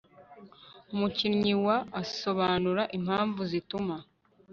Umukinnyi 0.93 1.53
wa 1.65 1.77
asobanura 2.01 2.83
impamvu 2.97 3.41
zituma 3.51 3.95